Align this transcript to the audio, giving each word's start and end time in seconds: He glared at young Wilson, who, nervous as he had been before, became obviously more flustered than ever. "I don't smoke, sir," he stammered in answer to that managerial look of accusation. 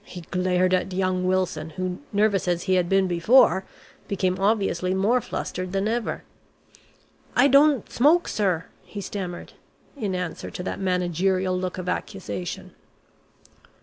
He 0.03 0.21
glared 0.31 0.73
at 0.73 0.91
young 0.91 1.27
Wilson, 1.27 1.73
who, 1.77 1.99
nervous 2.11 2.47
as 2.47 2.63
he 2.63 2.73
had 2.73 2.89
been 2.89 3.05
before, 3.07 3.65
became 4.07 4.39
obviously 4.39 4.95
more 4.95 5.21
flustered 5.21 5.73
than 5.73 5.87
ever. 5.87 6.23
"I 7.35 7.47
don't 7.47 7.87
smoke, 7.87 8.27
sir," 8.27 8.65
he 8.83 8.99
stammered 8.99 9.53
in 9.95 10.15
answer 10.15 10.49
to 10.49 10.63
that 10.63 10.79
managerial 10.79 11.55
look 11.55 11.77
of 11.77 11.87
accusation. 11.87 12.73